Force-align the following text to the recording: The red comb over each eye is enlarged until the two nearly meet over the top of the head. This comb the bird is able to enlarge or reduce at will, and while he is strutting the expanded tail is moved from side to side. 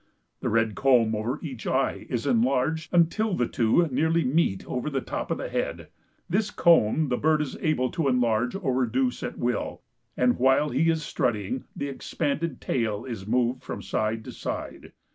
The 0.39 0.49
red 0.49 0.73
comb 0.73 1.13
over 1.15 1.37
each 1.43 1.67
eye 1.67 2.07
is 2.09 2.25
enlarged 2.25 2.91
until 2.91 3.35
the 3.35 3.45
two 3.47 3.87
nearly 3.91 4.23
meet 4.23 4.65
over 4.65 4.89
the 4.89 4.99
top 4.99 5.29
of 5.29 5.37
the 5.37 5.47
head. 5.47 5.89
This 6.27 6.49
comb 6.49 7.09
the 7.09 7.17
bird 7.17 7.39
is 7.39 7.55
able 7.61 7.91
to 7.91 8.07
enlarge 8.07 8.55
or 8.55 8.73
reduce 8.73 9.21
at 9.21 9.37
will, 9.37 9.83
and 10.17 10.39
while 10.39 10.69
he 10.71 10.89
is 10.89 11.03
strutting 11.03 11.65
the 11.75 11.87
expanded 11.87 12.59
tail 12.59 13.05
is 13.05 13.27
moved 13.27 13.61
from 13.63 13.83
side 13.83 14.25
to 14.25 14.31
side. 14.31 14.91